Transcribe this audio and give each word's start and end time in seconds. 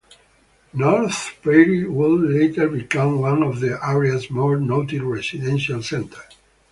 North 0.73 1.29
Prairie 1.43 1.87
would 1.87 2.31
later 2.31 2.67
become 2.67 3.19
one 3.21 3.43
of 3.43 3.59
the 3.59 3.77
area's 3.87 4.31
more 4.31 4.57
noted 4.57 5.03
residential 5.03 5.83
centers. 5.83 6.37